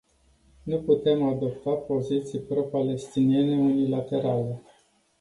Nu 0.65 0.77
putem 0.81 1.23
adopta 1.23 1.69
poziții 1.71 2.39
pro-palestiniene 2.39 3.57
unilaterale. 3.61 4.61